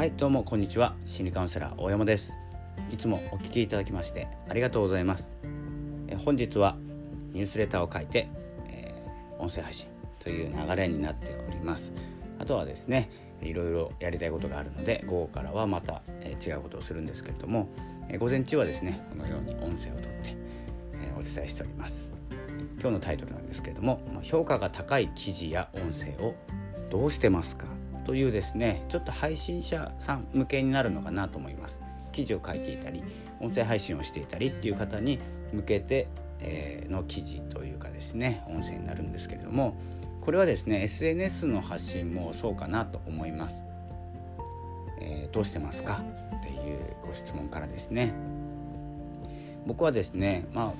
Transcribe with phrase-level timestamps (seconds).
[0.00, 0.94] はいどうもこんにちは。
[1.04, 2.34] 心理カウンセラー大山です。
[2.90, 5.30] いつもお聞きいただきましてありがとうございます。
[6.08, 6.78] え本日は
[7.34, 8.30] ニュースレターを書いて、
[8.66, 11.92] えー、音声配信という流れになっております。
[12.38, 13.10] あとはですね
[13.42, 17.68] いろいろやりたいことがあるので午後からはまた、えー、違うことをするんですけれども、
[18.08, 20.34] えー、午前中はですねこのように音声をとって、
[21.02, 22.10] えお伝えしております。
[22.80, 26.34] 今日のタイトルなんですけれども評価が高い記事や音声を
[26.88, 27.66] どうしてますか
[28.10, 31.78] というですねちょっと配信者さん向けになるのかなと思います。
[32.10, 33.04] 記事を書いていたり
[33.38, 35.20] 音声配信をしていたりっていう方に
[35.52, 36.08] 向けて、
[36.88, 39.76] の記事というかですね音声になるんですけれども
[40.22, 43.62] これはですね SNS の発信もそうかなと思います、
[45.00, 46.02] えー、どうしてますか？
[46.34, 48.12] っていうご質問からですね。
[49.66, 50.72] 僕はですねまあ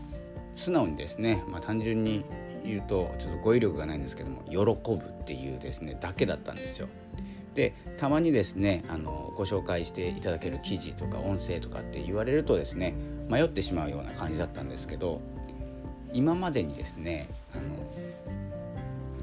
[0.57, 2.25] 素直にですね、まあ、単純に
[2.65, 6.89] 言うとちょっと語彙力がないんですけども喜ぶっていうですねだけだったんですよ。
[7.55, 12.95] でたまにですねあのご紹介していただける記事とか音声とかって言われるとですね
[13.29, 15.21] 迷ってしまうような感じだったんですけど
[16.13, 17.29] 今までにですね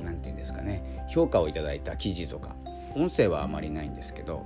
[0.03, 2.56] 何て言うんですかね評価をいただいた記事とか
[2.95, 4.45] 音声はあまりないんですけど、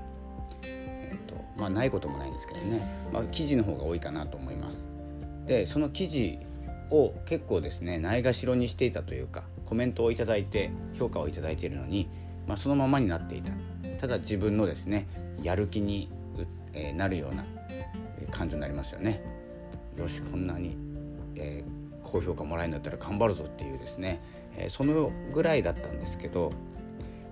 [0.64, 4.86] えーとまあ、ないこともないんですけどね、まあ、記事の方が多いかなと思います。
[5.46, 6.40] でその記事
[6.92, 12.10] を結構ですねないがしろにしていたというかコメントを頂いて評価を頂いているのに、
[12.48, 13.54] まあ、そのままになっていた
[14.00, 15.08] ただ自分のですね
[15.42, 16.10] やる気に、
[16.74, 17.46] えなるような
[18.30, 19.24] 感情になりますよね。
[19.98, 20.78] よしこんなに、
[21.36, 24.22] えー、高評価もらえるんだったら頑張るぞっていうですね、
[24.56, 26.54] えー、そのぐらいだったんですけど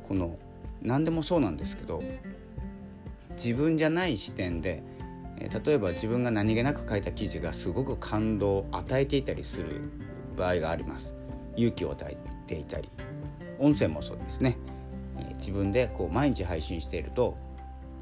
[0.07, 0.37] この
[0.81, 2.03] 何でもそうなんですけど
[3.31, 4.83] 自分じゃない視点で
[5.39, 9.81] 例えば自分が何気なく書いた記事がすごく感動を与えていたりする
[10.35, 11.15] 場合があります。
[11.55, 12.89] 勇気を与えていたり。
[13.57, 14.57] 音声もそうですね。
[15.37, 17.37] 自分でこう毎日配信していると,、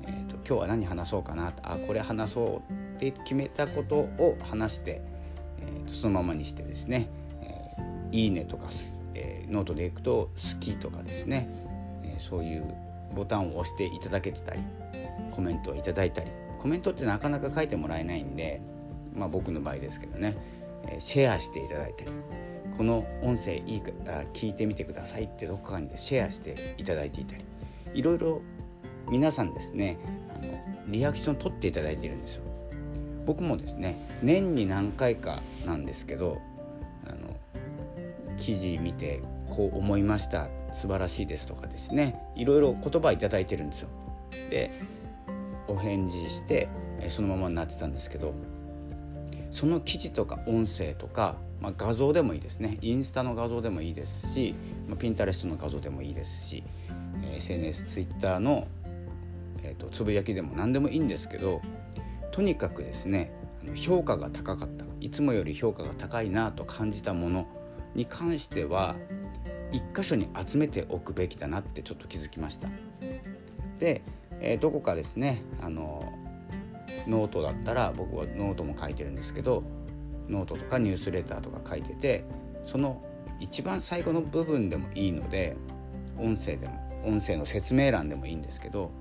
[0.03, 5.01] えーと、今日は何話そうかなあこれ話そうって決めたことを話して、
[5.59, 7.09] えーと、そのままにしてですね
[7.41, 8.67] 「えー、いいね」とか、
[9.13, 11.49] えー、ノートでいくと「好き」とかですね、
[12.03, 12.65] えー、そういう
[13.15, 14.61] ボタンを押していただけてたり
[15.31, 16.46] コメントをいただいたり。
[16.61, 18.61] コメントってなかなか書いてもらえないんで、
[19.13, 20.37] まあ、僕の場合ですけどね、
[20.87, 22.11] え、シェアしていただいたり
[22.77, 27.43] この音声いいから聞いてみてくださいってどこかにシェアしていただいていたり
[27.93, 28.41] いろいろ
[29.09, 29.97] 皆さんですね
[30.35, 32.43] あのリアクション取っていただいているんですよ。
[33.25, 36.39] 僕もですね年に何回かなんですけど
[37.05, 37.35] あの
[38.37, 43.89] 記事見てこう思いました素晴らしいですとかですねいろいろ言葉頂いてるんですよ。
[44.49, 44.71] で
[45.67, 46.69] お返事して
[47.09, 48.33] そのままになってたんですけど
[49.51, 54.55] その記事とか音声とか、まあ、画像でもいいですねインスタの画像でもいいですし、
[54.87, 56.63] まあ、ピンタレストの画像でもいいですし
[57.35, 58.67] SNS ツイッターの、
[59.63, 61.61] えーと、つぶやきでも何でもいいんですけど
[62.31, 63.31] とにかくですね
[63.75, 67.47] 評価が高かったいつもより評価が高いなと感じたもの
[67.95, 68.95] に関しては
[69.71, 72.69] 一箇所に集めておくべきだなってちょっと気づきました。
[73.79, 74.01] で
[74.41, 76.11] えー、どこかですねあの
[77.07, 79.63] ノートだったら僕はノートも書いてるんですけど
[80.29, 82.25] ノートとかニュースレターとか書いてて
[82.65, 83.03] その
[83.39, 85.55] 一番最後の部分でもいいので
[86.17, 88.91] 音声でも音声の説明欄でもいいんですけど、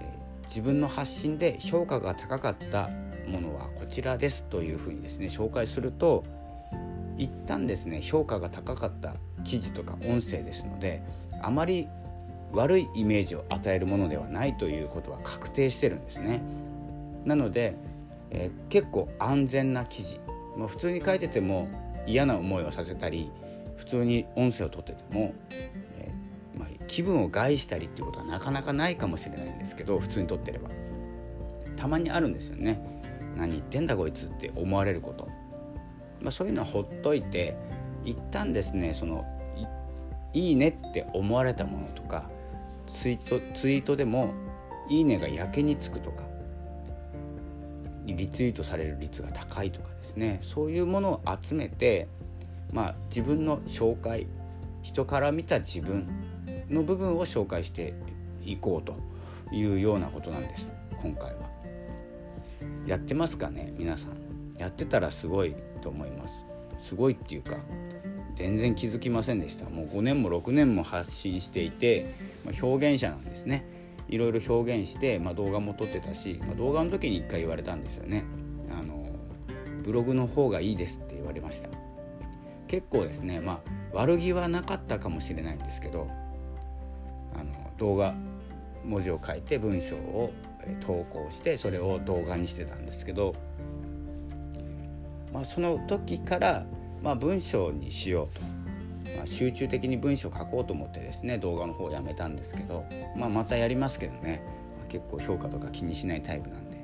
[0.00, 2.88] えー、自分の発信で評価が高かった
[3.28, 6.24] ものはこちらですというふうにですね紹介すると
[7.16, 9.14] 一旦ですね評価が高かった
[9.44, 11.02] 記事とか音声ですので
[11.42, 11.88] あまり
[12.52, 16.42] 悪いイメージを与えるものではないということは確定してるんですね。
[17.24, 17.76] なので、
[18.30, 20.20] えー、結構安全な記事、
[20.56, 21.68] まあ、普通に書いてても
[22.06, 23.30] 嫌な思いをさせたり
[23.76, 30.70] 普通に音声を取ってても、えー、まあ、気分を害したりっていうことはなかなかないかもしれないんですけど普通に撮ってれば。
[31.76, 32.82] たまにあるんですよね。
[33.36, 35.28] 何言ってんだこいつって思われること、
[36.20, 37.56] まあ、そういうのはほっといて
[38.04, 39.24] 一旦ですねその
[40.32, 42.28] いいねって思われたものとか
[42.88, 44.34] ツイートツイートでも
[44.88, 46.24] 「いいね」がやけにつくとか
[48.06, 52.08] リツイートされる率が高いとかですねそういうものを集めて
[52.72, 54.26] まあ自分の紹介
[54.82, 56.08] 人から見た自分
[56.70, 57.94] の部分を紹介して
[58.44, 58.96] いこうと
[59.54, 61.48] いうようなことなんです今回は。
[62.86, 64.28] やってますかね皆さん。
[64.58, 66.44] やってたらすごいと思います。
[66.80, 67.56] すごいっていうか
[68.38, 69.68] 全然気づきませんでした。
[69.68, 72.14] もう5年も6年も発信していて、
[72.44, 73.66] まあ、表現者なんですね。
[74.08, 78.24] いろいろ表現して、まあ、動画も撮ってたし、まあ、動画の時に1回言われたんですよね。
[78.70, 79.10] あの
[79.82, 81.68] ブログの方がいいですって言われました。
[82.68, 86.08] 結構ですねまあ悪気はなかったかもしれないんですけど
[87.34, 88.14] あの動画
[88.84, 90.32] 文字を書いて文章を
[90.80, 93.34] 投稿してそれを動画にしてたんですけど、
[95.32, 96.66] まあ、その時から、
[97.02, 98.42] まあ、文章にしようと、
[99.16, 102.84] まあ、集中的に文章を書こうと思ってですね動画の方をやめたんですけど、
[103.16, 104.42] まあ、またやりますけどね、
[104.88, 106.78] 結構評価とか気にしないタイプなんで。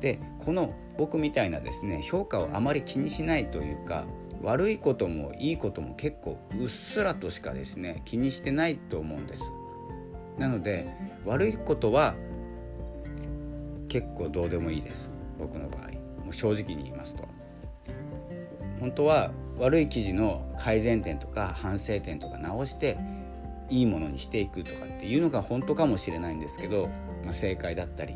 [0.00, 4.04] でこの僕みたいなですね評価をあまり気にしないというか
[4.42, 9.50] 悪いこともいいことも結構うっすらとしかですね気にしてないと思うんです。
[10.38, 10.88] なので
[11.24, 12.14] 悪いことは
[13.88, 15.10] 結構どうでもいいです。
[15.38, 15.92] 僕の場合。
[16.24, 17.26] もう正直に言いますと。
[18.84, 22.98] 本当は悪い記事の改善点とか反省点とか直して
[23.70, 26.90] いいものにしていくとかっていうのが本当かもしれないんですけど、
[27.24, 28.14] まあ、正解だったり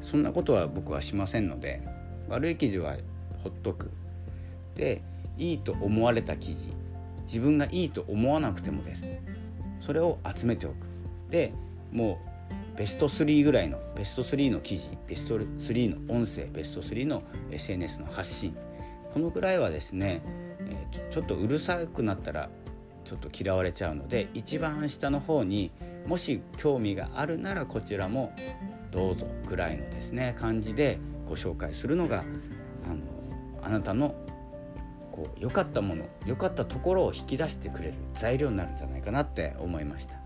[0.00, 1.82] そんなことは僕はしませんので
[2.30, 2.96] 悪い記事は
[3.42, 3.90] ほっとく。
[4.74, 5.02] で
[5.36, 6.72] いいと思われた記事
[7.24, 9.06] 自分がいいと思わなくてもです。
[9.80, 10.76] それを集めておく。
[11.28, 11.52] で
[11.92, 12.18] も
[12.74, 18.56] うベスト3ぐらいのベスト3の記事ベスト3の音声ベスト3の SNS の発信
[19.12, 20.22] このぐらいはですね、
[20.60, 22.48] えー、ちょっとうるさくなったら
[23.04, 25.70] ちょっと嫌われちゃうので一番下の方に
[26.06, 28.32] もし興味があるならこちらも
[28.90, 30.98] どうぞぐらいのですね感じで
[31.28, 32.24] ご紹介するのが
[32.84, 32.96] あの
[33.62, 34.14] あなたの
[35.12, 40.20] こう良かったもの良かったところを引き出してくれる材料になるんじゃないかなって思いました。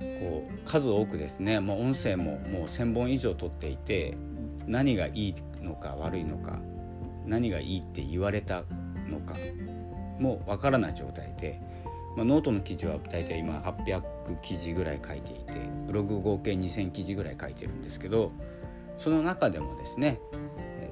[0.00, 4.16] こう数多くですねもう音声ももう1,000本以上取っていて
[4.66, 6.60] 何がいいのか悪いのか
[7.26, 8.64] 何がいいって言われた
[9.08, 9.34] のか
[10.18, 11.60] もわからない状態で、
[12.16, 14.02] まあ、ノートの記事は大体今800
[14.42, 15.52] 記事ぐらい書いていて
[15.86, 18.32] ブログ合計2,000記事ぐらい書いてるんですけど
[18.98, 20.20] その中でもですね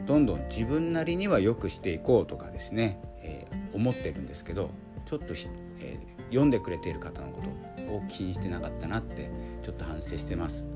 [0.06, 4.70] どんどん自分なりには良くしていこうとかですね、えー、思ってるんですけど
[5.06, 5.34] ちょっと、
[5.80, 7.48] えー、読んでくれている方のこと
[7.94, 9.30] を気にしてなかったなって
[9.62, 10.66] ちょっと反省してます。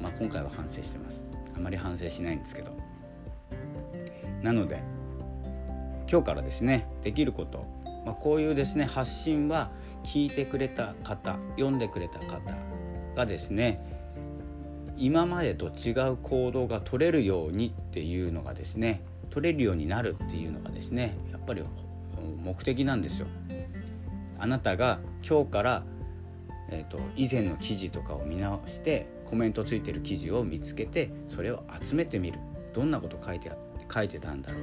[0.00, 1.24] まあ、今回は反省してます。
[1.56, 2.83] あまり反省しないんですけど。
[4.44, 4.82] なので
[6.06, 7.66] 今日からですねできること、
[8.04, 9.70] まあ、こういうですね発信は
[10.04, 12.40] 聞いてくれた方読んでくれた方
[13.16, 13.80] がですね
[14.98, 21.64] 今までと違う行動が取れるようにっていうのがですね取れるようになるっていうのがですねやっぱり
[22.44, 23.26] 目的なんですよ。
[24.38, 25.82] あなたが今日から、
[26.70, 32.38] えーと、以前の記事とかを見直してコメントついてる記事を見つけてそれを集めてみる
[32.74, 34.62] どんなこと書いてあって書いてたんだろう。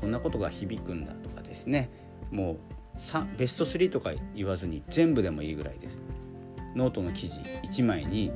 [0.00, 1.90] こんなことが響くんだとかですね。
[2.30, 2.58] もう
[3.36, 6.02] ベスト3とか言わずに全部でもいいぐらいです。
[6.76, 8.30] ノートの記事1枚に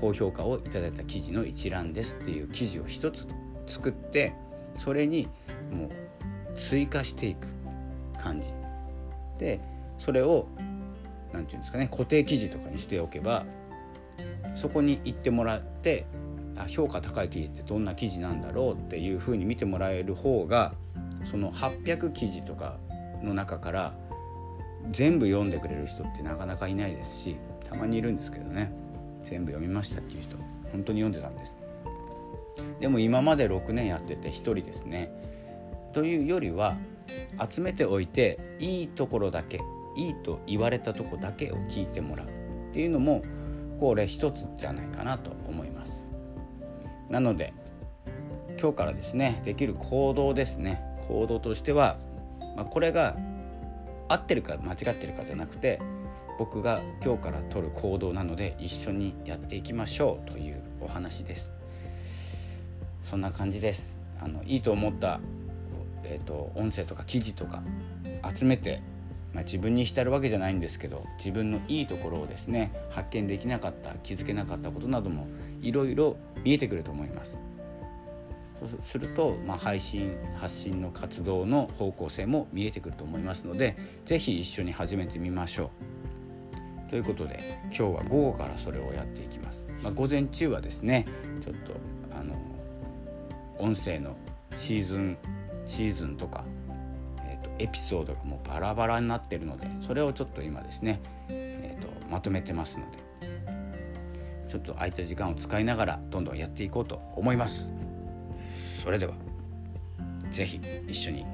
[0.00, 3.28] 高評価をいただいた記事の一覧ですっていう記事を1つ
[3.66, 4.34] 作って
[4.78, 5.28] それに
[5.72, 5.90] もう
[6.54, 7.48] 追加していく
[8.18, 8.48] 感じ。
[9.38, 9.60] で
[9.98, 10.48] それを
[11.32, 13.44] 何て言うんですかね固定記事とかにしておけば
[14.54, 16.06] そこに行ってもらって
[16.68, 20.74] 評価高い記事ってどんな記事なんだろうっていうふうに見てもらえる方が
[21.30, 22.78] その800記事とか
[23.22, 23.94] の中から
[24.90, 27.36] 全部読んでくれる人ってなかなかいないですし
[27.68, 28.72] たまにいるんですけどね。
[29.24, 30.36] 全部読みましたっていう人
[30.70, 31.56] 本当に読んでたんです。
[32.80, 35.10] でも今まで6年やってて1人ですね。
[35.92, 36.76] というよりは
[37.48, 39.60] 集めておいていいところだけ
[39.96, 42.30] いいと言われたとこだけを聞いてもらうっ
[42.72, 43.22] ていうのも
[43.80, 45.95] これ一つじゃないかなと思います。
[47.08, 47.52] なので
[48.60, 50.82] 今日からですねできる行動ですね。
[51.08, 51.98] 行動としては、
[52.56, 53.16] まあ、これが
[54.08, 55.80] 合ってるか間違ってるかじゃなくて
[56.38, 61.52] 僕が今日から取る行動なので一緒にやっていきましょうというお話です。
[63.02, 63.98] そんな感じです。
[64.20, 65.20] あのいいと思った
[66.08, 67.62] えーと、音声とか記事とか
[68.34, 68.80] 集めて、
[69.34, 75.26] まあ、自分に浸るわけじゃないんですけど自分のいいところをですね発見できなかった気づけなかったことなども
[75.66, 77.36] いろいろ見えてくると思います。
[78.58, 85.70] そうすると、まあ、配信発信の活動の方向性も見えてくると思いますので是非一緒に始めてみましょ
[86.86, 86.90] う。
[86.90, 89.66] ということで今日は午後からそれをやっていきます。
[89.82, 91.04] まあ、午前中はですね
[91.42, 91.72] ちょっと
[92.18, 92.34] あの
[93.58, 94.16] 音声の
[94.56, 95.18] シーズン
[95.66, 96.44] シーズンとか、
[97.24, 103.05] えーと、エピソードがもうバラバラになってるのでそれをちょっと今ですね、えーと、まとめてますので
[104.56, 107.70] ちょっと空いた時間を使いながらどんどんやっていこうと思います。
[108.82, 109.14] それでは
[110.30, 111.26] 是非一緒に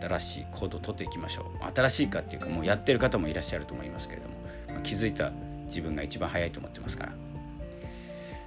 [0.00, 1.72] 新しい行動をとっていきましょう。
[1.74, 4.34] 新しいかっていうかもうやってる方もいらっしゃると思いますけれども、
[4.68, 5.30] まあ、気づいた
[5.66, 7.12] 自分が一番早いと思ってますから。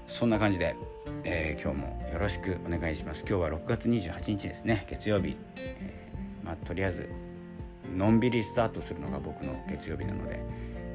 [0.07, 0.75] そんな感じで
[1.23, 3.25] えー、今日もよろしくお願いします。
[3.27, 4.85] 今日は6月28日ですね。
[4.89, 7.09] 月曜日、えー、まあ、とりあえず
[7.95, 10.39] のんびりスタートするのが僕の月曜日なので、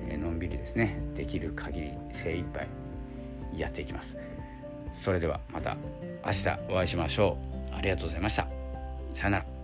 [0.09, 0.99] えのんびりですね。
[1.15, 2.67] できる限り精一杯
[3.57, 4.17] やっていきます。
[4.95, 5.77] それではまた
[6.25, 7.37] 明日お会いしましょ
[7.73, 7.75] う。
[7.75, 8.43] ありがとうございました。
[9.15, 9.56] さようなら。